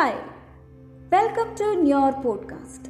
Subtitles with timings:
[0.00, 0.18] Hi,
[1.12, 2.84] welcome to your podcast.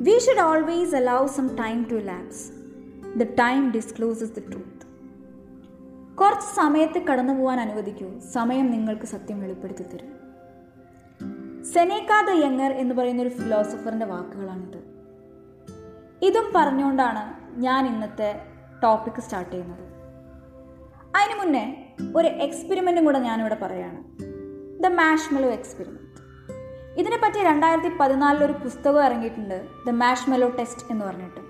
[0.00, 2.40] We should always allow some time to elapse.
[3.16, 4.78] The time discloses the truth.
[6.14, 10.12] കുറച്ച് സമയത്ത് കടന്നു പോകാൻ അനുവദിക്കൂ സമയം നിങ്ങൾക്ക് സത്യം വെളിപ്പെടുത്തി തരും
[11.72, 14.80] സെനേക്ക ദ യങ്ങർ എന്ന് പറയുന്ന ഒരു ഫിലോസഫറിന്റെ വാക്കുകളാണിത്
[16.28, 17.24] ഇതും പറഞ്ഞുകൊണ്ടാണ്
[17.66, 18.30] ഞാൻ ഇന്നത്തെ
[18.84, 19.84] ടോപ്പിക് സ്റ്റാർട്ട് ചെയ്യുന്നത്
[21.18, 21.66] അതിനു മുന്നേ
[22.16, 24.00] ഒരു എക്സ്പെരിമെന്റും കൂടെ ഞാനിവിടെ പറയുകയാണ്
[24.84, 26.02] ദ മാഷ്മെലോ എക്സ്പെരിമെന്റ്
[27.00, 31.40] ഇതിനെപ്പറ്റി രണ്ടായിരത്തി പതിനാലിൽ ഒരു പുസ്തകം ഇറങ്ങിയിട്ടുണ്ട് ദ മാഷ്മെലോ ടെസ്റ്റ് എന്ന് പറഞ്ഞിട്ട്.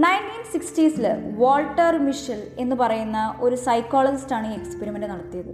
[0.00, 1.06] നയന്റീൻ സിക്സ്റ്റീസിൽ
[1.38, 5.50] വാൾട്ടർ മിഷൽ എന്ന് പറയുന്ന ഒരു സൈക്കോളജിസ്റ്റാണ് ഈ എക്സ്പെരിമെന്റ് നടത്തിയത്.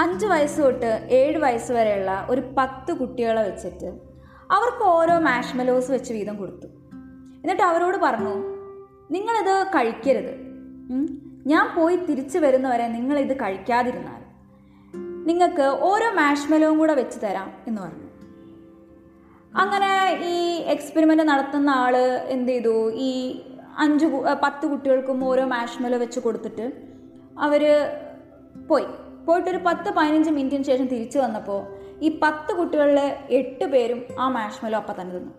[0.00, 3.86] അഞ്ച് വയസ്സ് തൊട്ട് ഏഴ് വയസ്സ് വരെയുള്ള ഒരു പത്ത് കുട്ടികളെ വെച്ചിട്ട്
[4.50, 6.66] അവർക്ക് ഓരോ മാഷ്മെലോസ് വെച്ച് വീതം കൊടുത്തു.
[7.42, 8.34] എന്നിട്ട് അവരോട് പറഞ്ഞു
[9.10, 10.34] നിങ്ങളിത് കഴിക്കരുത്.
[11.46, 14.31] ഞാൻ പോയി തിരിച്ചു വരുന്നവരെ നിങ്ങളിത് കഴിക്കാതിരുന്നാൽ
[15.26, 18.08] നിങ്ങൾക്ക് ഓരോ മാഷ്മെലോവും കൂടെ വെച്ച് തരാം എന്ന് പറഞ്ഞു.
[19.58, 20.36] അങ്ങനെ ഈ
[20.74, 21.96] എക്സ്പെരിമെന്റ് നടത്തുന്ന ആൾ
[22.34, 22.92] എന്ത് ചെയ്തു?
[22.92, 23.42] ഈ
[23.78, 24.06] അഞ്ച്
[24.42, 26.72] പത്ത് കുട്ടികൾക്കും ഓരോ മാഷ്മെലോ വെച്ച് കൊടുത്തിട്ട്
[27.38, 27.62] അവർ
[28.68, 28.86] പോയി.
[29.26, 31.60] പോയിട്ടൊരു പത്ത് പതിനഞ്ച് മിനിറ്റിന് ശേഷം തിരിച്ചു വന്നപ്പോൾ
[32.04, 35.32] ഈ പത്ത് കുട്ടികളിലെ എട്ട് പേരും ആ മാഷ്മെലോ അപ്പം തന്നെ തിന്നു.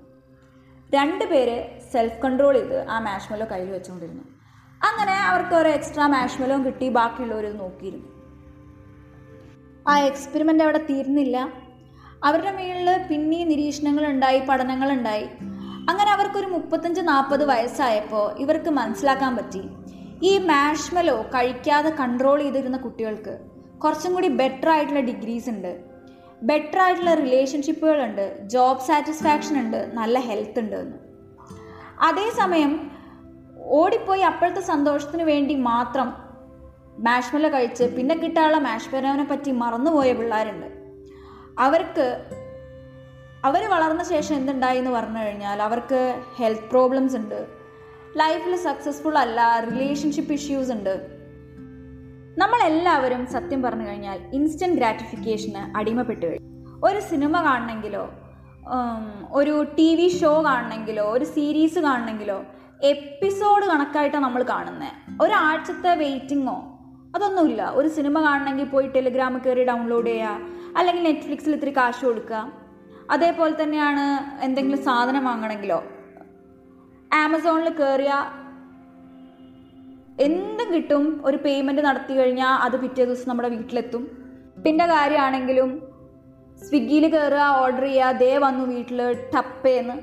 [0.93, 1.57] രണ്ട് പേര്
[1.91, 4.23] സെൽഫ് കൺട്രോൾ ചെയ്ത് ആ മാഷ്മെലോ കയ്യിൽ വെച്ചുകൊണ്ടിരുന്നു.
[4.81, 8.12] അങ്ങനെ അവർക്ക് ഓരോ എക്സ്ട്രാ മാഷ്മെലോ കിട്ടി ബാക്കിയുള്ളവർ നോക്കിയിരുന്നു.
[9.87, 11.49] ആ എക്സ്പെരിമെന്റ് അവിടെ തീർന്നില്ല.
[12.23, 15.27] അവരുടെ മേളിൽ പിന്നെയും നിരീക്ഷണങ്ങളുണ്ടായി പഠനങ്ങളുണ്ടായി.
[15.89, 19.61] അങ്ങനെ അവർക്കൊരു മുപ്പത്തഞ്ച് നാൽപ്പത് വയസ്സായപ്പോൾ ഇവർക്ക് മനസ്സിലാക്കാൻ പറ്റി.
[20.23, 23.39] ഈ മാഷ്മലോ കഴിക്കാതെ കൺട്രോൾ ചെയ്തിരുന്ന കുട്ടികൾക്ക്
[23.83, 25.83] കുറച്ചും കൂടി ബെറ്റർ ആയിട്ടുള്ള ഡിഗ്രീസ് ഉണ്ട്.
[26.43, 29.89] ബെറ്റർ ആയിട്ടുള്ള റിലേഷൻഷിപ്പുകളുണ്ട് ജോബ് സാറ്റിസ്ഫാക്ഷൻ ഉണ്ട്.
[29.93, 30.97] നല്ല ഹെൽത്ത് ഉണ്ട് എന്ന്.
[32.01, 32.91] അതേസമയം
[33.65, 36.13] ഓടിപ്പോയി അപ്പോഴത്തെ സന്തോഷത്തിന് വേണ്ടി മാത്രം
[36.99, 40.65] മാഷ്മെല്ലോ കഴിച്ച് പിന്നെ കിട്ടാനുള്ള മാഷ്മലവിനെ പറ്റി മറന്നുപോയ പിള്ളേരുണ്ട്.
[41.59, 42.25] അവർക്ക്
[43.45, 47.47] അവർ വളർന്ന ശേഷം എന്തുണ്ടായി എന്ന് പറഞ്ഞു കഴിഞ്ഞാൽ അവർക്ക് ഹെൽത്ത് പ്രോബ്ലംസ് ഉണ്ട്.
[48.17, 51.23] ലൈഫിൽ സക്സസ്ഫുൾ അല്ല റിലേഷൻഷിപ്പ് ഇഷ്യൂസ് ഉണ്ട്.
[52.37, 56.79] നമ്മളെല്ലാവരും സത്യം പറഞ്ഞു കഴിഞ്ഞാൽ ഇൻസ്റ്റന്റ് ഗ്രാറ്റിഫിക്കേഷന് അടിമപ്പെട്ട് കഴിഞ്ഞു.
[56.85, 58.09] ഒരു സിനിമ കാണണമെങ്കിലോ
[59.31, 62.43] ഒരു ടി വി ഷോ കാണണമെങ്കിലോ ഒരു സീരീസ് കാണണമെങ്കിലോ
[62.83, 65.21] എപ്പിസോഡ് കണക്കായിട്ടാണ് നമ്മൾ കാണുന്നത്.
[65.21, 66.72] ഒരാഴ്ചത്തെ വെയിറ്റിങ്ങോ
[67.15, 67.61] അതൊന്നുമില്ല.
[67.79, 70.37] ഒരു സിനിമ കാണണമെങ്കിൽ പോയി ടെലിഗ്രാമിൽ കയറി ഡൗൺലോഡ് ചെയ്യുക.
[70.77, 72.39] അല്ലെങ്കിൽ നെറ്റ്ഫ്ലിക്സിൽ ഇത്തിരി കാശ് കൊടുക്കുക.
[73.11, 74.05] അതേപോലെ തന്നെയാണ്
[74.45, 75.79] എന്തെങ്കിലും സാധനം വാങ്ങണമെങ്കിലോ?
[77.11, 78.13] ആമസോണിൽ കയറിയ
[80.27, 81.03] എന്തും കിട്ടും.
[81.25, 84.03] ഒരു പേയ്മെന്റ് നടത്തി കഴിഞ്ഞാൽ അത് പിറ്റേ ദിവസം നമ്മുടെ വീട്ടിലെത്തും.
[84.65, 85.69] പിന്നെ കാര്യമാണെങ്കിലും
[86.65, 88.99] സ്വിഗ്ഗിയിൽ കയറുക ഓർഡർ ചെയ്യുക ദേ വന്നു വീട്ടിൽ
[89.33, 89.95] ടപ്പേന്ന്.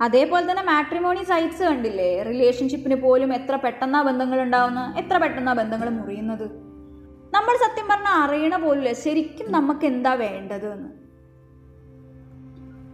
[0.00, 2.22] അതേപോലെ തന്നെ മാട്രിമോണി സൈറ്റ്സ് കണ്ടില്ലേ?
[2.22, 4.94] റിലേഷൻഷിപ്പിന് പോലും എത്ര പെട്ടെന്നാ ബന്ധങ്ങൾ ഉണ്ടാവുന്ന?
[4.98, 6.50] എത്ര പെട്ടെന്നാ ബന്ധങ്ങൾ മുറിയുന്നത്?
[7.34, 10.88] നമ്മൾ സത്യം പറഞ്ഞാൽ അറിയണ പോലില്ല ശരിക്കും നമുക്ക് എന്താ വേണ്ടത് എന്ന്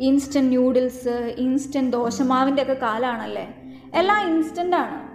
[0.02, 3.54] ഇൻസ്റ്റന്റ് ന്യൂഡിൽസ് ഇൻസ്റ്റന്റ് ദോശമാവിന്റെ ഒക്കെ കാലാണല്ലേ?
[3.94, 5.14] എല്ലാം ഇൻസ്റ്റന്റ് ആണ്.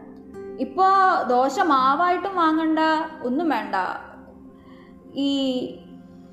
[0.60, 2.80] ഇപ്പോൾ ദോശമാവായിട്ടും വാങ്ങണ്ട
[3.24, 3.76] ഒന്നും വേണ്ട.
[5.16, 5.32] ഈ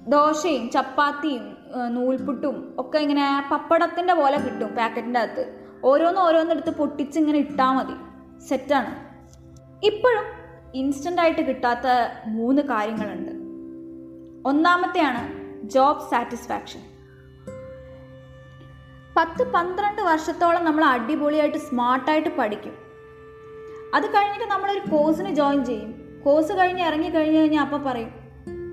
[0.08, 1.55] ദോശയും ചപ്പാത്തിയും
[1.90, 5.44] നൂൽപുട്ടും ഒക്കെ ഇങ്ങനെ പപ്പടത്തിന്റെ പോലെ കിട്ടും പാക്കറ്റിന്റെ അകത്ത്.
[5.84, 7.96] ഓരോന്ന് എടുത്ത് പൊട്ടിച്ച് ഇങ്ങനെ ഇട്ടാൽ മതി
[8.48, 8.92] സെറ്റാണ്
[9.86, 10.26] ഇപ്പോഴും
[10.74, 11.86] ഇൻസ്റ്റന്റ് ആയിട്ട് കിട്ടാത്ത
[12.26, 13.32] മൂന്ന് കാര്യങ്ങളുണ്ട്.
[14.48, 15.22] ഒന്നാമത്തെയാണ്
[15.68, 16.82] ജോബ് സാറ്റിസ്ഫാക്ഷൻ
[19.16, 22.74] പത്ത് പന്ത്രണ്ട് വർഷത്തോളം നമ്മൾ അടിപൊളിയായിട്ട് സ്മാർട്ടായിട്ട് പഠിക്കും.
[23.94, 26.20] അത് കഴിഞ്ഞിട്ട് നമ്മളൊരു കോഴ്സിന് ജോയിൻ ചെയ്യും.
[26.24, 28.25] കോഴ്സ് കഴിഞ്ഞ് ഇറങ്ങി കഴിഞ്ഞ് കഴിഞ്ഞാൽ അപ്പം പറയും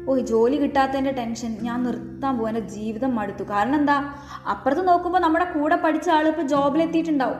[0.10, 3.44] ഓ ജോലി കിട്ടാത്തതിന്റെ ടെൻഷൻ ഞാൻ നിർത്താൻ പോകും എന്റെ ജീവിതം മടുത്തു.
[3.44, 4.16] കാരണം എന്താ?
[4.50, 7.38] അപ്പുറത്ത് നോക്കുമ്പോൾ നമ്മുടെ കൂടെ പഠിച്ച ആൾ ഇപ്പോൾ ജോബിലെത്തിയിട്ടുണ്ടാവും.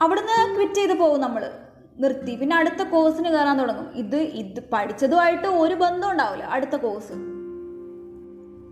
[0.00, 1.50] അവിടുന്ന് ക്വിറ്റ് ചെയ്ത് പോകും നമ്മൾ
[1.98, 2.36] നിർത്തി.
[2.36, 3.90] പിന്നെ അടുത്ത കോഴ്സിന് കയറാൻ തുടങ്ങും.
[3.94, 7.12] ഇത് ഇത് പഠിച്ചതുമായിട്ട് ഒരു ബന്ധം ഉണ്ടാവില്ല അടുത്ത കോഴ്സ്.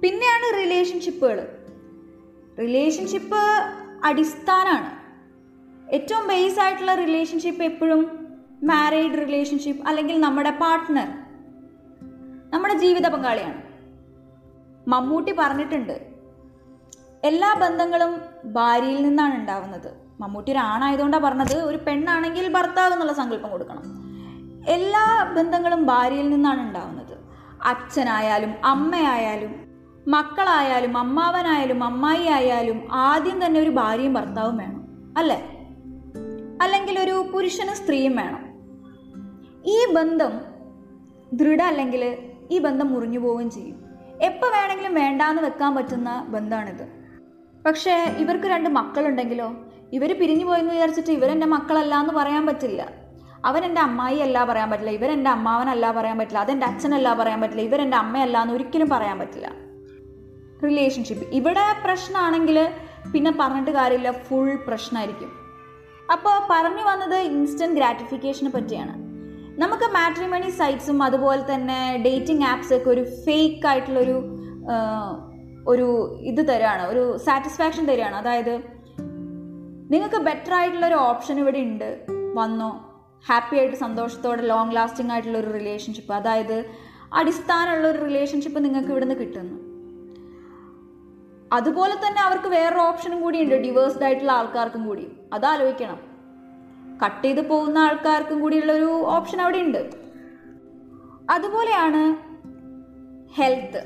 [0.00, 1.48] പിന്നെയാണ് റിലേഷൻഷിപ്പുകൾ
[2.58, 3.42] റിലേഷൻഷിപ്പ്
[4.04, 5.02] അടിസ്ഥാനമാണ്
[5.92, 8.28] ഏറ്റവും ബേസ് ആയിട്ടുള്ള റിലേഷൻഷിപ്പ് എപ്പോഴും
[8.64, 11.08] മാരീഡ് റിലേഷൻഷിപ്പ് അല്ലെങ്കിൽ നമ്മുടെ പാർട്ട്ണർ
[12.52, 13.62] നമ്മുടെ ജീവിത പങ്കാളിയാണ്.
[14.88, 16.06] മമ്മൂട്ടി പറഞ്ഞിട്ടുണ്ട്
[17.24, 18.20] എല്ലാ ബന്ധങ്ങളും
[18.52, 19.92] ഭാര്യയിൽ നിന്നാണ് ഉണ്ടാവുന്നത്.
[20.20, 23.82] മമ്മൂട്ടി ഒരു ആണായതുകൊണ്ടാണ് പറഞ്ഞത് ഒരു പെണ്ണാണെങ്കിൽ ഭർത്താവ് എന്നുള്ള സങ്കല്പം കൊടുക്കണം.
[24.68, 27.18] എല്ലാ ബന്ധങ്ങളും ഭാര്യയിൽ നിന്നാണ് ഉണ്ടാവുന്നത്.
[27.62, 29.62] അച്ഛനായാലും അമ്മയായാലും
[30.08, 34.88] മക്കളായാലും അമ്മാവനായാലും അമ്മായി ആയാലും ആദ്യം തന്നെ ഒരു ഭാര്യയും ഭർത്താവും വേണം
[35.18, 35.58] അല്ലേ?
[36.62, 38.42] അല്ലെങ്കിൽ ഒരു പുരുഷനും സ്ത്രീയും വേണം.
[39.64, 40.40] ഈ ബന്ധം
[41.32, 43.76] ദൃഢ അല്ലെങ്കിൽ ഈ ബന്ധം മുറിഞ്ഞു പോവുകയും ചെയ്യും.
[44.22, 46.84] എപ്പോൾ വേണമെങ്കിലും വേണ്ടാന്ന് വെക്കാൻ പറ്റുന്ന ബന്ധമാണിത്
[47.66, 49.48] പക്ഷേ ഇവർക്ക് രണ്ട് മക്കളുണ്ടെങ്കിലോ?
[49.92, 52.82] ഇവർ പിരിഞ്ഞു പോയെന്ന് വിചാരിച്ചിട്ട് ഇവരെന്റെ മക്കളല്ല എന്ന് പറയാൻ പറ്റില്ല.
[53.44, 54.90] അവൻ എന്റെ അമ്മായി അല്ല പറയാൻ പറ്റില്ല.
[54.90, 56.38] ഇവൻ എന്റെ അമ്മാവനല്ല പറയാൻ പറ്റില്ല.
[56.38, 57.62] അതെന്റെ അച്ഛനല്ല പറയാൻ പറ്റില്ല.
[57.62, 59.48] ഇവർ അമ്മയല്ല എന്ന് ഒരിക്കലും പറയാൻ പറ്റില്ല.
[60.64, 62.68] റിലേഷൻഷിപ്പ് ഇവിടെ പ്രശ്നമാണെങ്കിൽ
[63.12, 64.10] പിന്നെ പറഞ്ഞിട്ട് കാര്യമില്ല.
[64.10, 65.30] ഫുൾ പ്രശ്നമായിരിക്കും
[66.12, 68.94] അപ്പോൾ പറഞ്ഞു വന്നത് ഇൻസ്റ്റന്റ് ഗ്രാറ്റിഫിക്കേഷനെ പറ്റിയാണ്.
[69.60, 74.16] നമുക്ക് മാട്രിമണി സൈറ്റ്സും അതുപോലെ തന്നെ ഡേറ്റിംഗ് ആപ്സ് ഒക്കെ ഒരു ഫേക്ക് ആയിട്ടുള്ളൊരു
[75.68, 75.88] ഒരു
[76.20, 78.54] ഇത് തരാണ് ഒരു സാറ്റിസ്ഫാക്ഷൻ തരികയാണ് അതായത്
[79.90, 81.90] നിങ്ങൾക്ക് ബെറ്റർ ആയിട്ടുള്ള ഒരു ഓപ്ഷൻ ഇവിടെ ഉണ്ട്
[82.34, 82.70] വന്നോ
[83.28, 86.64] ഹാപ്പി ആയിട്ട് സന്തോഷത്തോടെ ലോങ് ലാസ്റ്റിംഗ് ആയിട്ടുള്ള ഒരു റിലേഷൻഷിപ്പ് അതായത്
[87.12, 89.58] അടിസ്ഥാനമുള്ള ഒരു റിലേഷൻഷിപ്പ് നിങ്ങൾക്ക് ഇവിടെ നിന്ന് കിട്ടുന്നു.
[91.52, 95.08] അതുപോലെ തന്നെ അവർക്ക് വേറൊരു ഓപ്ഷനും കൂടി ഉണ്ട് ഡിവേഴ്സ്ഡ് ആയിട്ടുള്ള ആൾക്കാർക്കും കൂടി.
[95.32, 96.11] അത് ആലോചിക്കണം.
[97.02, 99.82] കട്ട് ചെയ്ത് പോകുന്ന ആൾക്കാർക്കും കൂടിയുള്ള ഒരു ഓപ്ഷൻ അവിടെ ഉണ്ട്
[101.34, 102.02] അതുപോലെയാണ്
[103.38, 103.82] ഹെൽത്ത്.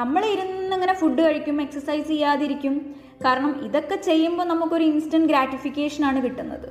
[0.00, 2.74] നമ്മൾ ഇരുന്ന് ഇങ്ങനെ ഫുഡ് കഴിക്കും എക്സസൈസ് ചെയ്യാതിരിക്കും.
[3.24, 6.68] കാരണം ഇതൊക്കെ ചെയ്യുമ്പോൾ നമുക്കൊരു ഇൻസ്റ്റന്റ് ഗ്രാറ്റിഫിക്കേഷനാണ് കിട്ടുന്നത്.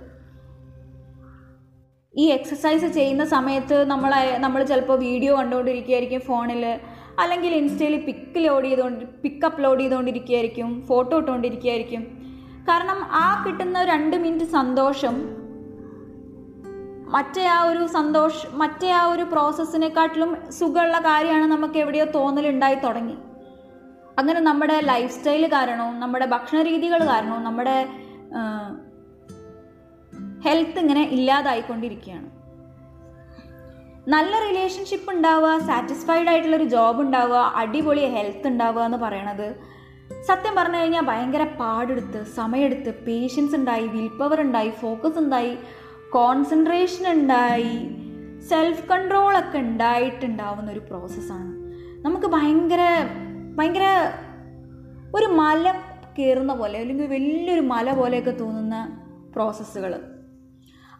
[2.13, 4.11] ഈ എക്സസൈസ് ചെയ്യുന്ന സമയത്ത് നമ്മൾ
[4.43, 6.63] നമ്മൾ ചിലപ്പോൾ വീഡിയോ കണ്ടുകൊണ്ടിരിക്കുകയായിരിക്കും ഫോണിൽ
[7.21, 12.03] അല്ലെങ്കിൽ ഇൻസ്റ്റയിൽ പിക്ക് ലോഡ് ചെയ്തുകൊണ്ട് പിക്ക് അപ്ലോഡ് ചെയ്തുകൊണ്ടിരിക്കുകയായിരിക്കും ഫോട്ടോ ഇട്ടുകൊണ്ടിരിക്കുകയായിരിക്കും
[12.69, 15.15] കാരണം ആ കിട്ടുന്ന രണ്ട് മിനിറ്റ് സന്തോഷം
[17.13, 23.17] മറ്റേ ആ ഒരു സന്തോഷ മറ്റേ ആ ഒരു പ്രോസസ്സിനെക്കാട്ടിലും സുഖമുള്ള കാര്യമാണ് നമുക്ക് എവിടെയോ തോന്നലുണ്ടായി തുടങ്ങി.
[24.19, 27.75] അങ്ങനെ നമ്മുടെ ലൈഫ് സ്റ്റൈൽ കാരണവും നമ്മുടെ ഭക്ഷണ രീതികൾ കാരണവും നമ്മുടെ
[30.45, 32.29] ഹെൽത്ത് ഇങ്ങനെ ഇല്ലാതായിക്കൊണ്ടിരിക്കുകയാണ്.
[34.07, 39.47] നല്ല റിലേഷൻഷിപ്പ് ഉണ്ടാവുക സാറ്റിസ്ഫൈഡ് ആയിട്ടുള്ളൊരു ജോബ് ഉണ്ടാവുക അടിപൊളി ഹെൽത്ത് ഉണ്ടാവുക എന്ന് പറയണത്
[40.23, 45.53] സത്യം പറഞ്ഞു കഴിഞ്ഞാൽ ഭയങ്കര പാടെടുത്ത് സമയമെടുത്ത് പേഷ്യൻസ് ഉണ്ടായി വിൽ പവർ ഉണ്ടായി ഫോക്കസ് ഉണ്ടായി
[46.13, 47.77] കോൺസെൻട്രേഷൻ ഉണ്ടായി
[48.49, 51.51] സെൽഫ് കൺട്രോളൊക്കെ ഉണ്ടായിട്ടുണ്ടാവുന്ന ഒരു പ്രോസസ്സാണ്
[52.05, 52.81] നമുക്ക് ഭയങ്കര
[53.57, 53.85] ഭയങ്കര
[55.15, 55.73] ഒരു മല
[56.19, 58.75] കയറുന്ന പോലെ അല്ലെങ്കിൽ വലിയൊരു മല പോലെയൊക്കെ തോന്നുന്ന
[59.35, 59.93] പ്രോസസ്സുകൾ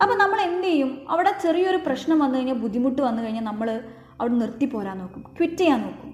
[0.01, 1.06] അപ്പോൾ നമ്മൾ എന്ത് ചെയ്യും?
[1.10, 3.69] അവിടെ ചെറിയൊരു പ്രശ്നം വന്നു കഴിഞ്ഞാൽ ബുദ്ധിമുട്ട് വന്നു കഴിഞ്ഞാൽ നമ്മൾ
[4.19, 6.09] അവിടെ നിർത്തി പോരാൻ നോക്കും ക്വിറ്റ് ചെയ്യാൻ നോക്കും.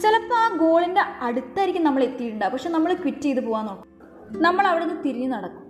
[0.00, 3.90] ചിലപ്പോൾ ആ ഗോളിന്റെ അടുത്തായിരിക്കും നമ്മൾ എത്തിയിട്ടുണ്ടാവുക പക്ഷെ നമ്മൾ ക്വിറ്റ് ചെയ്ത് പോകാൻ നോക്കും.
[4.42, 5.65] നമ്മൾ അവിടെ നിന്ന് തിരിഞ്ഞ് നടക്കും.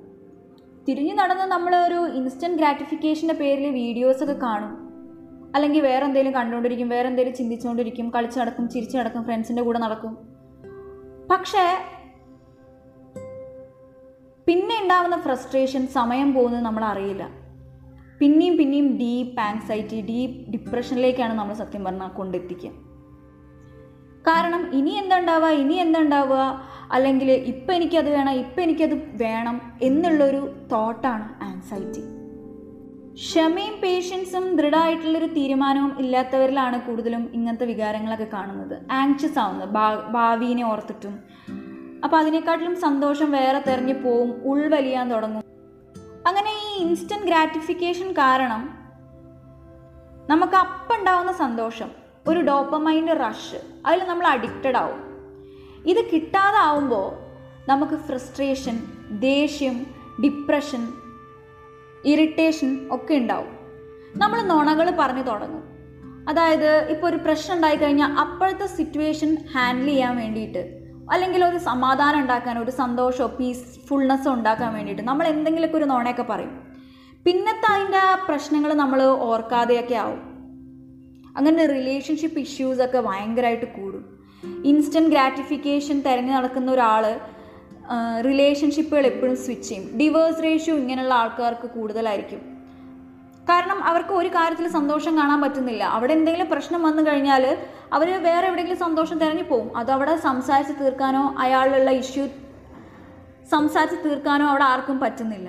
[0.88, 4.72] തിരിഞ്ഞു നടന്ന് നമ്മൾ ഒരു ഇൻസ്റ്റന്റ് ഗ്രാറ്റിഫിക്കേഷന്റെ പേരിൽ വീഡിയോസൊക്കെ കാണും
[5.54, 10.12] അല്ലെങ്കിൽ വേറെ എന്തെങ്കിലും കണ്ടുകൊണ്ടിരിക്കും വേറെ എന്തെങ്കിലും ചിന്തിച്ചുകൊണ്ടിരിക്കും കളിച്ച് നടക്കും ചിരിച്ചു നടക്കും ഫ്രണ്ട്സിന്റെ കൂടെ നടക്കും.
[11.32, 11.64] പക്ഷേ
[14.46, 17.24] പിന്നെ ഉണ്ടാവുന്ന ഫ്രസ്ട്രേഷൻ സമയം പോകുന്നത് നമ്മൾ അറിയില്ല
[18.20, 22.70] പിന്നെയും പിന്നെയും ഡീപ്പ് ആങ്സൈറ്റി ഡീപ്പ് ഡിപ്രഷനിലേക്കാണ് നമ്മൾ സത്യം പറഞ്ഞാൽ കൊണ്ടെത്തിക്കുക.
[24.26, 32.16] കാരണം ഇനി എന്തുണ്ടാവുക ഇനി എന്തുണ്ടാവുക അല്ലെങ്കിൽ ഇപ്പം എനിക്കത് വേണം ഇപ്പം എനിക്കത് വേണം എന്നുള്ളൊരു തോട്ടാണ് ആൻസൈറ്റി
[33.14, 38.82] ക്ഷമയും പേഷ്യൻസും ദൃഢമായിട്ടുള്ളൊരു തീരുമാനവും ഇല്ലാത്തവരിലാണ് കൂടുതലും ഇങ്ങനത്തെ വികാരങ്ങളൊക്കെ കാണുന്നത്.
[38.90, 39.68] ആങ്ഷ്യസ് ആവുന്നത്
[40.12, 41.24] ഭാവിനെ ഓർത്തിട്ടും.
[42.04, 45.42] അപ്പോൾ അതിനെക്കാട്ടിലും സന്തോഷം വേറെ തെരഞ്ഞു പോവും ഉൾവലിയാൻ തുടങ്ങും.
[46.26, 48.62] അങ്ങനെ ഈ ഇൻസ്റ്റന്റ് ഗ്രാറ്റിഫിക്കേഷൻ കാരണം
[50.30, 55.06] നമുക്ക് അപ്പുണ്ടാവുന്ന സന്തോഷം ഒരു ഡോപ്പമൈന്റെ റഷ് അതിൽ നമ്മൾ അഡിക്റ്റഡ് ആവും.
[55.86, 57.26] ഇത് കിട്ടാതെ ആവുമ്പോൾ
[57.70, 59.86] നമുക്ക് ഫ്രസ്ട്രേഷൻ ദേഷ്യം
[60.24, 60.88] ഡിപ്രഷൻ
[62.04, 63.56] ഇറിറ്റേഷൻ ഒക്കെ ഉണ്ടാവും.
[64.16, 65.62] നമ്മൾ നുണകൾ പറഞ്ഞു തുടങ്ങും.
[66.28, 72.58] അതായത് ഇപ്പോൾ ഒരു പ്രശ്നം ഉണ്ടായി കഴിഞ്ഞാൽ അപ്പോഴത്തെ സിറ്റുവേഷൻ ഹാൻഡിൽ ചെയ്യാൻ വേണ്ടിയിട്ട് അല്ലെങ്കിൽ ഒരു സമാധാനം ഉണ്ടാക്കാൻ
[72.58, 76.74] ഒരു സന്തോഷമോ പീസ്ഫുൾനെസ്സോ ഉണ്ടാക്കാൻ വേണ്ടിയിട്ട് നമ്മൾ എന്തെങ്കിലുമൊക്കെ ഒരു നോണയൊക്കെ പറയും.
[77.24, 80.35] പിന്നത്തെ അതിന്റെ പ്രശ്നങ്ങൾ നമ്മൾ ഓർക്കാതെയൊക്കെ ആവും.
[81.36, 84.04] അങ്ങനെ റിലേഷൻഷിപ്പ് ഇഷ്യൂസൊക്കെ ഭയങ്കരമായിട്ട് കൂടും.
[84.64, 87.20] ഇൻസ്റ്റന്റ് ഗ്രാറ്റിഫിക്കേഷൻ തിരഞ്ഞു നടക്കുന്ന ഒരാൾ
[88.24, 89.98] റിലേഷൻഷിപ്പുകൾ എപ്പോഴും സ്വിച്ച് ചെയ്യും.
[89.98, 92.40] ഡിവേഴ്സ് റേഷ്യോ ഇങ്ങനെയുള്ള ആൾക്കാർക്ക് കൂടുതലായിരിക്കും.
[93.50, 95.84] കാരണം അവർക്ക് ഒരു കാര്യത്തിൽ സന്തോഷം കാണാൻ പറ്റുന്നില്ല.
[95.84, 97.58] അവിടെ എന്തെങ്കിലും പ്രശ്നം വന്നു കഴിഞ്ഞാൽ
[97.92, 99.76] അവർ വേറെ എവിടെയെങ്കിലും സന്തോഷം തിരഞ്ഞു പോകും.
[99.76, 102.26] അതവിടെ സംസാരിച്ച് തീർക്കാനോ അയാളിലുള്ള ഇഷ്യൂ
[103.50, 105.48] സംസാരിച്ച് തീർക്കാനോ അവിടെ ആർക്കും പറ്റുന്നില്ല.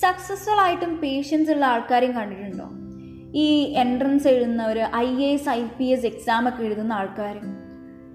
[0.00, 2.81] സക്സസ്ഫുൾ ആയിട്ടും പേഷ്യൻസ് ഉള്ള ആൾക്കാരെയും കണ്ടിട്ടുണ്ടോ?
[3.34, 7.36] ഈ entrance എഴുതുന്നവർ I A S I P S exam ഒക്കെ എഴുതുന്ന ആൾക്കാർ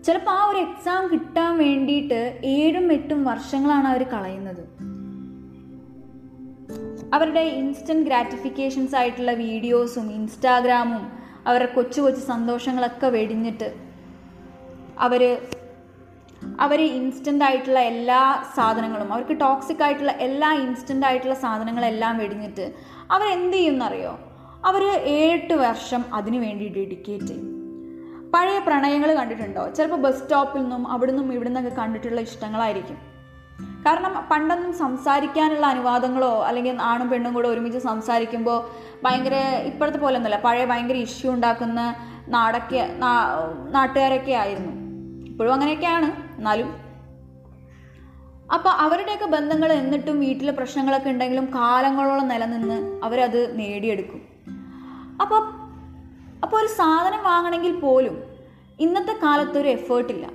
[0.04, 4.64] ചിലപ്പോൾ ആ ഒരു എക്സാം കിട്ടാൻ വേണ്ടിയിട്ട് ഏഴും എട്ടും വർഷങ്ങളാണ് അവർ കളയുന്നത്.
[7.14, 11.12] അവരുടെ ഇൻസ്റ്റന്റ് ഗ്രാറ്റിഫിക്കേഷൻസ് ആയിട്ടുള്ള വീഡിയോസും ഇൻസ്റ്റാഗ്രാമും
[11.46, 13.74] അവരുടെ കൊച്ചു കൊച്ചു സന്തോഷങ്ങളൊക്കെ വെടിഞ്ഞിട്ട്
[15.00, 15.40] അവർ
[16.60, 22.74] അവർ ഇൻസ്റ്റന്റ് ആയിട്ടുള്ള എല്ലാ സാധനങ്ങളും അവർക്ക് ടോക്സിക് ആയിട്ടുള്ള എല്ലാ ഇൻസ്റ്റന്റ് ആയിട്ടുള്ള സാധനങ്ങളെല്ലാം വെടിഞ്ഞിട്ട്
[23.12, 24.14] അവരെന്ത് ചെയ്യുമെന്നറിയോ
[24.66, 27.54] അവർ ഏഴെട്ട് വർഷം അതിനു വേണ്ടി ഡെഡിക്കേറ്റ് ചെയ്യും.
[28.34, 29.70] പഴയ പ്രണയങ്ങൾ കണ്ടിട്ടുണ്ടോ?
[29.70, 32.96] ചിലപ്പോൾ ബസ് സ്റ്റോപ്പിൽ നിന്നും അവിടെ നിന്നും ഇവിടെ നിന്നൊക്കെ കണ്ടിട്ടുള്ള ഇഷ്ടങ്ങളായിരിക്കും.
[33.86, 38.66] കാരണം പണ്ടൊന്നും സംസാരിക്കാനുള്ള അനുവാദങ്ങളോ അല്ലെങ്കിൽ ആണും പെണ്ണും കൂടെ ഒരുമിച്ച് സംസാരിക്കുമ്പോൾ
[39.04, 39.34] ഭയങ്കര
[39.66, 40.44] ഇപ്പോഴത്തെ പോലെ ഒന്നുമല്ല.
[40.44, 41.96] പഴയ ഭയങ്കര ഇഷ്യൂ ഉണ്ടാക്കുന്ന
[42.28, 42.90] നാടൊക്കെ
[43.70, 44.74] നാട്ടുകാരൊക്കെ ആയിരുന്നു.
[45.30, 46.38] ഇപ്പോഴും അങ്ങനെയൊക്കെയാണ്.
[46.38, 46.74] എന്നാലും
[48.54, 54.37] അപ്പോൾ അവരുടെയൊക്കെ ബന്ധങ്ങൾ എന്നിട്ടും വീട്ടിലെ പ്രശ്നങ്ങളൊക്കെ ഉണ്ടെങ്കിലും കാലങ്ങളോളം നിലനിന്ന് അവരത് നേടിയെടുക്കും.
[55.22, 55.42] അപ്പോൾ
[56.44, 58.18] അപ്പോൾ ഒരു സാധനം വാങ്ങണമെങ്കിൽ പോലും
[58.80, 60.26] ഇന്നത്തെ കാലത്ത് ഒരു എഫേർട്ടില്ല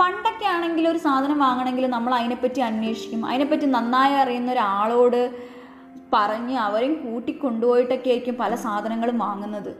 [0.00, 3.26] പണ്ടൊക്കെ ആണെങ്കിൽ ഒരു സാധനം വാങ്ങണമെങ്കിൽ നമ്മൾ അതിനെപ്പറ്റി അന്വേഷിക്കും.
[3.26, 5.20] അതിനെപ്പറ്റി നന്നായി അറിയുന്ന ഒരാളോട്
[6.14, 9.72] പറഞ്ഞ് അവരെയും കൂട്ടിക്കൊണ്ടുപോയിട്ടൊക്കെ ആയിരിക്കും പല സാധനങ്ങളും വാങ്ങുന്നത്.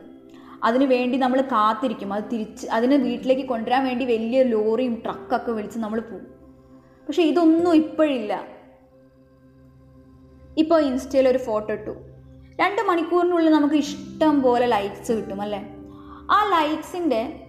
[0.63, 2.13] അതിനു വേണ്ടി നമ്മൾ കാത്തിരിക്കും.
[2.13, 6.27] അത് തിരിച്ച് അതിനെ വീട്ടിലേക്ക് കൊണ്ടുവരാൻ വേണ്ടി വലിയ ലോറിയും ട്രക്കൊക്കെ വിളിച്ച് നമ്മൾ പോകും
[7.07, 8.33] പക്ഷേ ഇതൊന്നും ഇപ്പോഴില്ല.
[10.57, 11.93] ഇപ്പോൾ ഇൻസ്റ്റയിൽ ഒരു ഫോട്ടോ ഇട്ടു.
[12.59, 15.75] രണ്ട് മണിക്കൂറിനുള്ളിൽ നമുക്ക് ഇഷ്ടം പോലെ ലൈക്സ് കിട്ടും അല്ലേ?
[16.31, 17.47] ആ ലൈക്സിന്റെ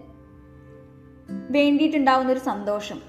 [1.49, 3.01] വേണ്ടിയിട്ടുണ്ടാവുന്ന ഒരു സന്തോഷം.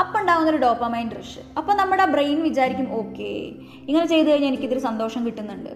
[0.00, 3.52] അപ്പം ഉണ്ടാകുന്നൊരു ഡോപ്പമൈൻ റഷ് അപ്പം നമ്മുടെ ബ്രെയിൻ വിചാരിക്കും ഓക്കെ
[3.88, 5.70] ഇങ്ങനെ ചെയ്തു കഴിഞ്ഞാൽ എനിക്കിതൊരു സന്തോഷം കിട്ടുന്നുണ്ട്.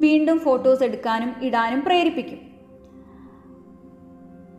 [0.00, 2.52] വീണ്ടും ഫോട്ടോസ് എടുക്കാനും ഇടാനും പ്രേരിപ്പിക്കും.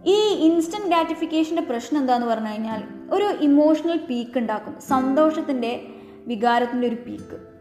[0.05, 4.81] ഈ ഇൻസ്റ്റന്റ് ഗ്രാറ്റിഫിക്കേഷന്റെ പ്രശ്നം എന്താന്ന് പറഞ്ഞു കഴിഞ്ഞാൽ ഒരു ഇമോഷണൽ പീക്ക് ഉണ്ടാക്കും.
[4.81, 5.87] സന്തോഷത്തിന്റെ
[6.27, 7.52] വികാരത്തിന്റെ ഒരു പീക്ക്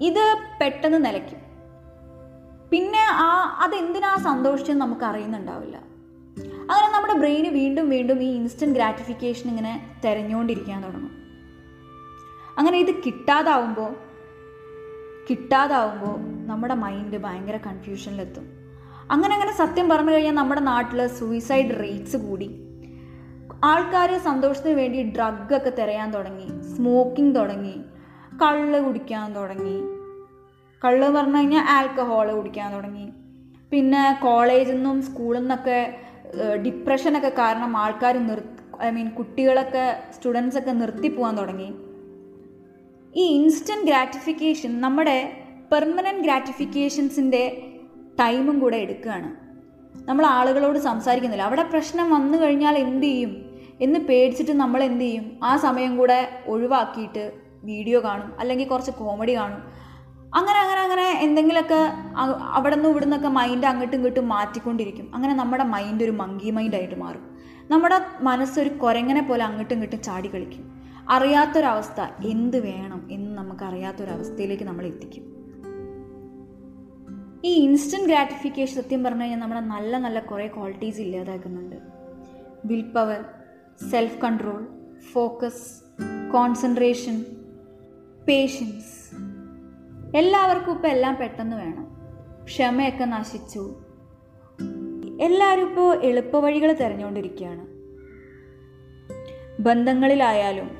[0.00, 1.38] ഇത് പെട്ടെന്ന് നിലയ്ക്കും.
[2.70, 5.76] പിന്നെ ആ അതെന്തിനാ സന്തോഷിച്ചെന്ന് നമുക്ക് അറിയുന്നുണ്ടാവില്ല.
[6.70, 11.10] അങ്ങനെ നമ്മുടെ ബ്രെയിന് വീണ്ടും വീണ്ടും ഈ ഇൻസ്റ്റന്റ് ഗ്രാറ്റിഫിക്കേഷൻ ഇങ്ങനെ തിരഞ്ഞുകൊണ്ടിരിക്കാൻ തുടങ്ങും.
[12.58, 13.94] അങ്ങനെ ഇത് കിട്ടാതാവുമ്പോൾ
[15.30, 18.44] കിട്ടാതാവുമ്പോൾ നമ്മുടെ മൈൻഡ് ഭയങ്കര കൺഫ്യൂഷനിലെത്തും.
[19.10, 22.50] അങ്ങനെ അങ്ങനെ സത്യം പറഞ്ഞു കഴിഞ്ഞാൽ നമ്മുടെ നാട്ടിൽ സൂയിസൈഡ് റേറ്റ്സ് കൂടി.
[23.64, 27.80] ആൾക്കാർ സന്തോഷത്തിന് വേണ്ടി ഡ്രഗൊക്കെ തിരയാൻ തുടങ്ങി സ്മോക്കിംഗ് തുടങ്ങി
[28.42, 29.80] കള്ള് കുടിക്കാൻ തുടങ്ങി.
[30.84, 33.10] കള്ള് എന്ന് പറഞ്ഞു കഴിഞ്ഞാൽ ആൽക്കഹോൾ കുടിക്കാൻ തുടങ്ങി.
[33.70, 35.96] പിന്നെ കോളേജിൽ നിന്നും സ്കൂളിൽ നിന്നൊക്കെ
[36.66, 38.42] ഡിപ്രഷനൊക്കെ കാരണം ആൾക്കാർ നിർ
[38.82, 41.72] ഐ മീൻ കുട്ടികളൊക്കെ സ്റ്റുഡൻസൊക്കെ നിർത്തി പോകാൻ തുടങ്ങി.
[43.16, 45.36] ഈ ഇൻസ്റ്റന്റ് ഗ്രാറ്റിഫിക്കേഷൻ നമ്മുടെ
[45.72, 47.42] പെർമനന്റ് ഗ്രാറ്റിഫിക്കേഷൻസിന്റെ
[48.20, 49.30] ടൈമും കൂടെ എടുക്കുകയാണ്.
[50.08, 51.42] നമ്മൾ ആളുകളോട് സംസാരിക്കുന്നില്ല.
[51.42, 53.32] അവിടെ പ്രശ്നം വന്നു കഴിഞ്ഞാൽ എന്തു ചെയ്യും?
[53.80, 55.40] എന്ന് പേടിച്ചിട്ട് നമ്മൾ എന്തു ചെയ്യും?
[55.44, 59.62] ആ സമയം കൂടെ ഒഴിവാക്കിയിട്ട് വീഡിയോ കാണും അല്ലെങ്കിൽ കുറച്ച് കോമഡി കാണും.
[60.34, 61.78] അങ്ങനെ അങ്ങനെ അങ്ങനെ എന്തെങ്കിലുമൊക്കെ
[62.42, 65.14] അവിടെ നിന്നും ഇവിടെ നിന്നൊക്കെ മൈൻഡ് അങ്ങോട്ടും ഇങ്ങോട്ടും മാറ്റിക്കൊണ്ടിരിക്കും.
[65.14, 67.24] അങ്ങനെ നമ്മുടെ മൈൻഡ് ഒരു മങ്കി മൈൻഡായിട്ട് മാറും.
[67.70, 70.80] നമ്മുടെ മനസ്സൊരു കുരങ്ങനെ പോലെ അങ്ങോട്ടും ഇങ്ങോട്ടും ചാടി കളിക്കും.
[71.10, 75.24] അറിയാത്തൊരവസ്ഥ എന്ത് വേണം എന്ന് നമുക്ക് അറിയാത്തൊരവസ്ഥയിലേക്ക് നമ്മൾ എത്തിക്കും.
[77.44, 81.76] ഈ ഇൻസ്റ്റന്റ് ഗ്രാറ്റിഫിക്കേഷൻ സത്യം പറഞ്ഞു കഴിഞ്ഞാൽ നമ്മുടെ നല്ല നല്ല കുറേ qualities ഇല്ലാതാക്കുന്നുണ്ട്.
[82.82, 83.24] Willpower
[83.90, 84.66] self control
[85.12, 85.66] focus
[86.32, 87.24] concentration
[88.30, 89.14] patience
[90.16, 91.86] എല്ലാവർക്കും ഇപ്പോൾ എല്ലാം പെട്ടെന്ന് വേണം.
[92.44, 93.74] ക്ഷമയൊക്കെ നശിച്ചു.
[95.20, 97.66] എല്ലാവരും ഇപ്പോൾ എളുപ്പവഴികൾ തിരഞ്ഞുകൊണ്ടിരിക്കുകയാണ്.
[99.62, 100.70] ബന്ധങ്ങളിലായാലും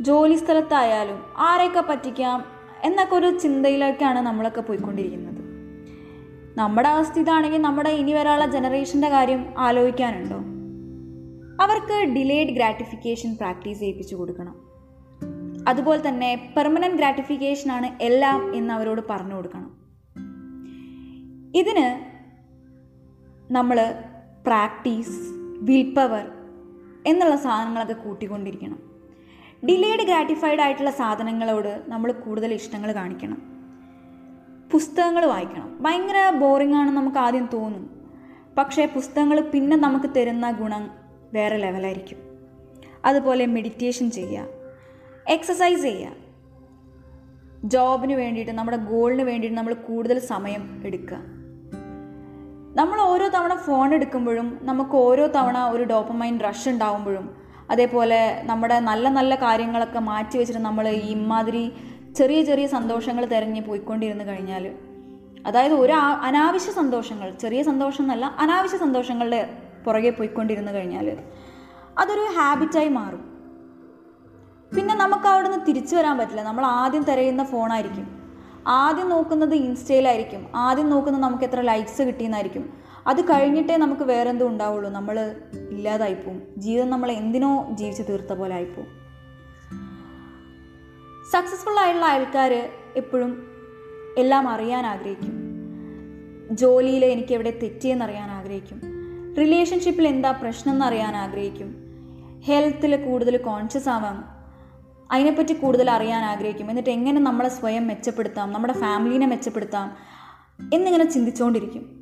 [0.00, 2.44] ജോലി സ്ഥലത്തായാലും ആരെയൊക്കെ പറ്റിക്കാം
[2.82, 5.44] എന്നൊക്കെ ഒരു ചിന്തയിലേക്കാണ് നമ്മളൊക്കെ പോയിക്കൊണ്ടിരിക്കുന്നത്.
[6.58, 10.36] നമ്മുടെ അവസ്ഥ ഇതാണെങ്കിൽ നമ്മുടെ ഇനി വരാനുള്ള ജനറേഷന്റെ കാര്യം ആലോചിക്കാനുണ്ടോ?
[11.64, 14.69] അവർക്ക് ഡിലേഡ് ഗ്രാറ്റിഫിക്കേഷൻ പ്രാക്ടീസ് ചെയ്യിപ്പിച്ചു കൊടുക്കണം.
[15.68, 19.80] അതുപോലെ തന്നെ പെർമനന്റ് ഗ്രാറ്റിഫിക്കേഷനാണ് എല്ലാം എന്ന് അവരോട് പറഞ്ഞു കൊടുക്കണം.
[21.56, 22.10] ഇതിന്
[23.52, 23.94] നമ്മൾ
[24.46, 25.18] പ്രാക്ടീസ്
[25.62, 26.30] വിൽ പവർ
[27.06, 28.78] എന്നുള്ള സാധനങ്ങളൊക്കെ കൂട്ടിക്കൊണ്ടിരിക്കണം.
[29.64, 33.42] ഡിലേഡ് ഗ്രാറ്റിഫൈഡ് ആയിട്ടുള്ള സാധനങ്ങളോട് നമ്മൾ കൂടുതൽ ഇഷ്ടങ്ങൾ കാണിക്കണം.
[34.72, 35.78] പുസ്തകങ്ങൾ വായിക്കണം.
[35.80, 37.90] ഭയങ്കര ബോറിംഗ് ആണെന്ന് നമുക്ക് ആദ്യം തോന്നും.
[38.58, 40.90] പക്ഷേ പുസ്തകങ്ങൾ പിന്നെ നമുക്ക് തരുന്ന ഗുണം
[41.32, 42.18] വേറെ ലെവലായിരിക്കും
[43.04, 44.59] അതുപോലെ മെഡിറ്റേഷൻ ചെയ്യുക.
[45.28, 46.12] എക്സസൈസ് ചെയ്യുക
[47.64, 51.18] ജോബിന് വേണ്ടിയിട്ട് നമ്മുടെ ഗോളിന് വേണ്ടിയിട്ട് നമ്മൾ കൂടുതൽ സമയം എടുക്കുക.
[52.76, 57.36] നമ്മൾ ഓരോ തവണ ഫോൺ എടുക്കുമ്പോഴും നമുക്ക് ഓരോ തവണ ഒരു ഡോപ്പമൈൻ റഷ് ഉണ്ടാകുമ്പോഴും
[57.70, 61.72] അതേപോലെ നമ്മുടെ നല്ല നല്ല കാര്യങ്ങളൊക്കെ മാറ്റി വെച്ചിട്ട് നമ്മൾ ഈ ഇമാതിരി
[62.16, 64.74] ചെറിയ ചെറിയ സന്തോഷങ്ങൾ തിരഞ്ഞ് പോയിക്കൊണ്ടിരുന്നു കഴിഞ്ഞാൽ
[65.46, 71.16] അതായത് ഒരു അനാവശ്യ സന്തോഷങ്ങൾ ചെറിയ സന്തോഷം എന്നല്ല അനാവശ്യ സന്തോഷങ്ങളുടെ പുറകെ പോയിക്കൊണ്ടിരുന്നു കഴിഞ്ഞാൽ
[71.98, 73.29] അതൊരു ഹാബിറ്റായി മാറും.
[74.76, 76.42] പിന്നെ നമുക്ക് അവിടെ നിന്ന് തിരിച്ചു വരാൻ പറ്റില്ല.
[76.42, 78.20] നമ്മൾ ആദ്യം തിരയുന്ന ഫോണായിരിക്കും
[78.66, 82.72] ആദ്യം നോക്കുന്നത് ഇൻസ്റ്റയിലായിരിക്കും ആദ്യം നോക്കുന്നത് നമുക്ക് എത്ര ലൈക്സ് കിട്ടിയെന്നായിരിക്കും.
[83.06, 84.90] അത് കഴിഞ്ഞിട്ടേ നമുക്ക് വേറെന്തോ ഉണ്ടാവുള്ളൂ.
[84.90, 85.34] നമ്മൾ
[85.70, 88.88] ഇല്ലാതായിപ്പോവും ജീവിതം നമ്മൾ എന്തിനോ ജീവിച്ചു തീർത്ത പോലെ ആയിപ്പോവും
[91.32, 93.46] സക്സസ്ഫുൾ ആയിട്ടുള്ള ആൾക്കാർ എപ്പോഴും
[94.18, 95.34] എല്ലാം അറിയാൻ ആഗ്രഹിക്കും.
[96.50, 98.80] ജോലിയിൽ എനിക്ക് എവിടെ തെറ്റിയെന്ന് അറിയാൻ ആഗ്രഹിക്കും.
[99.38, 101.76] റിലേഷൻഷിപ്പിൽ എന്താ പ്രശ്നം എന്ന് അറിയാൻ ആഗ്രഹിക്കും.
[102.44, 104.39] ഹെൽത്തിൽ കൂടുതൽ കോൺഷ്യസ് ആവാം.
[105.10, 106.70] അതിനെപ്പറ്റി കൂടുതൽ അറിയാൻ ആഗ്രഹിക്കും.
[106.70, 109.96] എന്നിട്ട് എങ്ങനെ നമ്മളെ സ്വയം മെച്ചപ്പെടുത്താം നമ്മുടെ ഫാമിലീനെ മെച്ചപ്പെടുത്താം
[110.74, 112.00] എന്നിങ്ങനെ ചിന്തിച്ചുകൊണ്ടിരിക്കും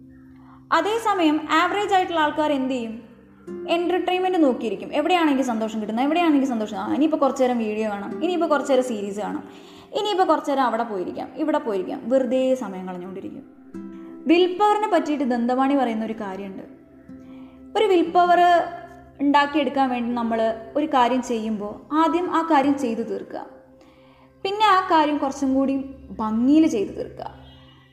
[0.72, 3.02] അതേസമയം ആവറേജ് ആയിട്ടുള്ള ആൾക്കാർ എന്ത് ചെയ്യും?
[3.68, 4.94] എന്റർടൈൻമെന്റ് നോക്കിയിരിക്കും.
[4.94, 6.06] എവിടെയാണെങ്കിൽ സന്തോഷം കിട്ടുന്നത്?
[6.06, 6.76] എവിടെയാണെങ്കിൽ സന്തോഷം?
[6.76, 8.24] ആ ഇനിയിപ്പോൾ കുറച്ച് നേരം വീഡിയോ കാണാം.
[8.24, 9.48] ഇനിയിപ്പോൾ കുറച്ച് നേരം സീരീസ് കാണാം.
[9.92, 12.02] ഇനിയിപ്പോൾ കുറച്ച് നേരം അവിടെ പോയിരിക്കാം ഇവിടെ പോയിരിക്കാം.
[12.04, 13.42] വെറുതെ സമയം കളഞ്ഞുകൊണ്ടിരിക്കും.
[14.26, 16.62] വിൽ പവറിനെ പറ്റിയിട്ട് ദന്തവാണി പറയുന്ന ഒരു കാര്യമുണ്ട്.
[17.78, 18.40] ഒരു വിൽ പവർ
[19.20, 23.46] ഉണ്ടാക്കിയെടുക്കാൻ വേണ്ടി നമ്മൾ ഒരു കാര്യം ചെയ്യുമ്പോൾ ആദ്യം ആ കാര്യം ചെയ്തു തീർക്കുക.
[24.42, 25.76] പിന്നെ ആ കാര്യം കുറച്ചും കൂടി
[26.10, 27.34] ഭംഗിയിൽ ചെയ്തു തീർക്കുക.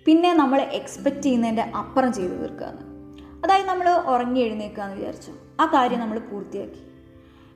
[0.06, 2.96] പിന്നെ നമ്മൾ എക്സ്പെക്റ്റ് ചെയ്യുന്നതിന്റെ അപ്പുറം ചെയ്തു തീർക്കുക
[3.44, 5.32] അതായത് നമ്മൾ ഉറങ്ങി എഴുന്നേക്കുക എന്ന് വിചാരിച്ചു.
[5.62, 6.80] ആ കാര്യം നമ്മൾ പൂർത്തിയാക്കി.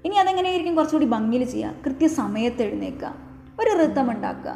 [0.06, 1.74] ഇനി അതെങ്ങനെയായിരിക്കും കുറച്ചുകൂടി ഭംഗിയിൽ ചെയ്യുക?
[1.86, 3.16] കൃത്യസമയത്ത് എഴുന്നേക്കുക.
[3.60, 4.52] ഒരു ഋത്തം ഉണ്ടാക്കുക.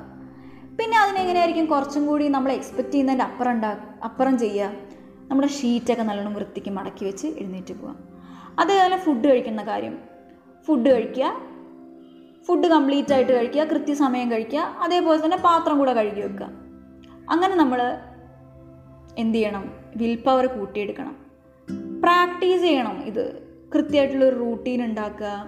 [0.80, 4.72] പിന്നെ അതിനെങ്ങനെയായിരിക്കും കുറച്ചും കൂടി നമ്മൾ എക്സ്പെക്റ്റ് ചെയ്യുന്നതിന്റെ അപ്പുറം ഉണ്ടാ അപ്പുറം ചെയ്യുക?
[5.28, 8.13] നമ്മുടെ ഷീറ്റൊക്കെ നല്ലോണം വൃത്തിക്ക് മടക്കി വെച്ച് എഴുന്നേറ്റ് പോവുക.
[8.60, 9.98] അതേപോലെ ഫുഡ് കഴിക്കുന്ന കാര്യം.
[10.68, 11.54] ഫുഡ് കഴിക്കുക
[12.48, 16.50] ഫുഡ് കംപ്ലീറ്റ് ആയിട്ട് കഴിക്കുക കൃത്യസമയം കഴിക്കുക അതേപോലെ തന്നെ പാത്രം കൂടെ കഴുകി വെക്കുക.
[17.30, 17.98] അങ്ങനെ നമ്മൾ
[19.18, 19.72] എന്ത് ചെയ്യണം?
[19.98, 21.16] Will power കൂട്ടിയെടുക്കണം.
[22.02, 23.44] പ്രാക്ടീസ് ചെയ്യണം ഇത്.
[23.76, 25.46] കൃത്യമായിട്ടുള്ളൊരു റൂട്ടീൻ ഉണ്ടാക്കുക.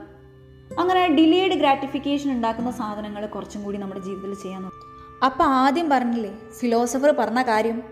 [0.80, 4.86] അങ്ങനെ ഡിലേഡ് ഗ്രാറ്റിഫിക്കേഷൻ ഉണ്ടാക്കുന്ന സാധനങ്ങൾ കുറച്ചും കൂടി നമ്മുടെ ജീവിതത്തിൽ ചെയ്യാൻ നോക്കും
[5.26, 7.84] അപ്പം ആദ്യം പറഞ്ഞില്ലേ ഫിലോസഫർ പറഞ്ഞ കാര്യം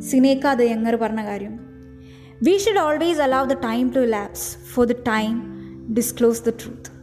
[0.00, 1.65] സിനേക്ക ദയങ്ങർ പറഞ്ഞ കാര്യം.
[2.42, 5.42] We should always allow the time to lapse for the time
[5.94, 6.96] disclose the truth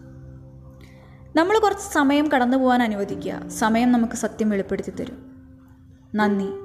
[1.36, 3.48] നമ്മൾ കുറച്ച് സമയം കടന്നു പോകാൻ അനുവദിക്കുക.
[3.48, 5.18] സമയം നമുക്ക് സത്യം വെളിപ്പെടുത്തി തരും.
[6.16, 6.63] നന്ദി.